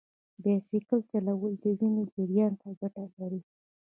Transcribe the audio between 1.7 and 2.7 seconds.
وینې جریان ته